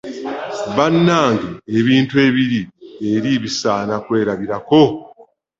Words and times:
Bannange 0.75 1.49
ebintu 1.79 2.15
ebiri 2.27 2.61
eri 3.13 3.31
bisaana 3.43 3.95
kwerabirako. 4.05 4.81